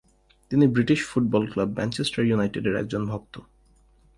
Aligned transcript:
তিনি 0.51 0.65
British 0.67 0.99
football 1.05 1.43
club 1.51 1.69
Manchester 1.77 2.21
United 2.25 2.65
এর 2.67 2.75
একজন 2.75 3.01
ভক্ত। 3.05 3.33